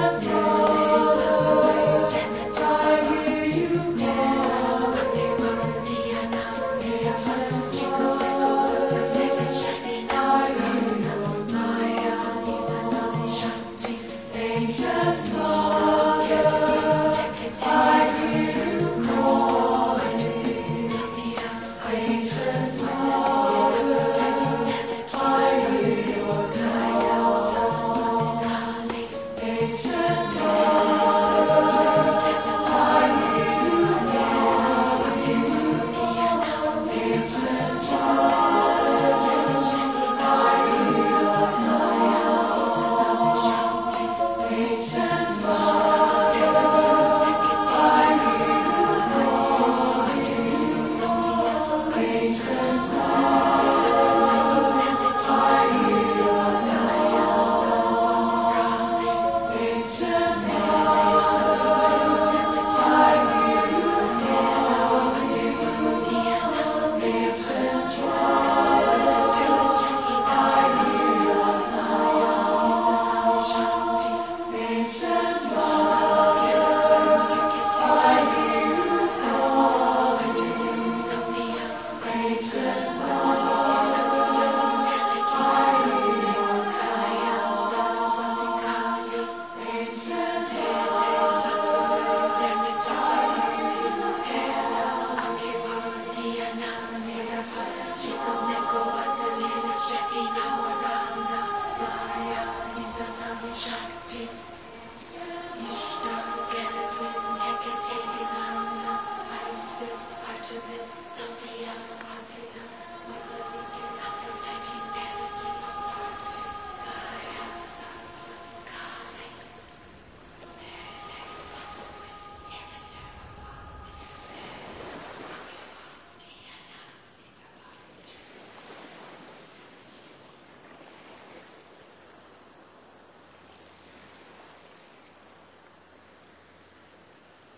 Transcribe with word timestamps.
of 0.00 0.29